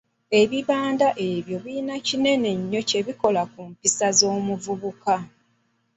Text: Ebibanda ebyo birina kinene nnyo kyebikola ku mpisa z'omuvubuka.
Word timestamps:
Ebibanda 0.41 1.07
ebyo 1.29 1.57
birina 1.63 1.95
kinene 2.07 2.49
nnyo 2.59 2.81
kyebikola 2.89 3.41
ku 3.51 3.59
mpisa 3.69 4.07
z'omuvubuka. 4.17 5.15